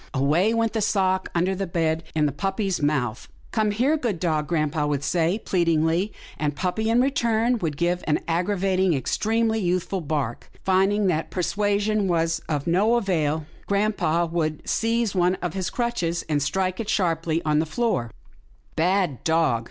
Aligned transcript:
away 0.15 0.51
went 0.51 0.73
the 0.73 0.81
sock 0.81 1.29
under 1.35 1.53
the 1.53 1.67
bed 1.67 2.03
in 2.15 2.27
puppy's 2.31 2.81
mouth." 2.81 3.27
Come 3.51 3.69
here, 3.69 3.95
good 3.97 4.19
dog," 4.19 4.47
grampa 4.47 4.87
would 4.87 5.03
say, 5.03 5.37
pleadingly, 5.45 6.11
and 6.39 6.55
puppy, 6.55 6.89
in 6.89 7.01
return, 7.01 7.59
would 7.59 7.77
give 7.77 8.03
an 8.07 8.19
aggravating 8.27 8.93
and 8.93 8.95
extremely 8.95 9.59
youthful 9.59 10.01
bark. 10.01 10.49
Find 10.65 10.91
ing 10.91 11.05
that 11.05 11.29
persuasion 11.29 12.07
was 12.07 12.39
of 12.49 12.65
no 12.65 12.95
avail, 12.95 13.45
grampa 13.67 14.25
would 14.25 14.67
seize 14.67 15.13
one 15.13 15.35
of 15.35 15.53
his 15.53 15.69
crutches, 15.69 16.25
and 16.27 16.41
strike 16.41 16.79
it 16.79 16.89
sharply 16.89 17.39
on 17.45 17.59
the 17.59 17.67
floor, 17.67 18.09
''Bad 18.75 19.23
dog! 19.23 19.59